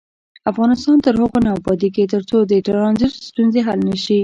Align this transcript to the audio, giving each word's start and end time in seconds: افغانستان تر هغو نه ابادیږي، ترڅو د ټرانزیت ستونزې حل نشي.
افغانستان 0.51 0.97
تر 1.05 1.13
هغو 1.21 1.39
نه 1.45 1.49
ابادیږي، 1.57 2.03
ترڅو 2.13 2.37
د 2.45 2.53
ټرانزیت 2.67 3.13
ستونزې 3.29 3.59
حل 3.67 3.79
نشي. 3.89 4.19